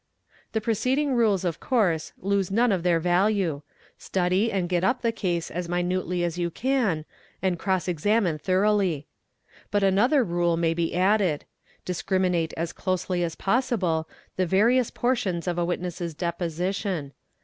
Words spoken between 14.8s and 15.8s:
portions of a